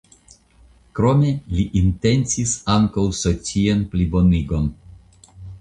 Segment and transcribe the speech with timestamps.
[0.99, 4.71] Krome li intencis ankaŭ socian plibonigon.